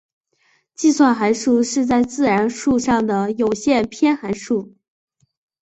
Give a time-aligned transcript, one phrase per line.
[0.73, 4.73] 计算函数是在自然数上的有限偏函数。